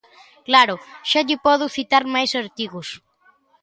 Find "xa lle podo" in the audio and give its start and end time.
1.09-1.73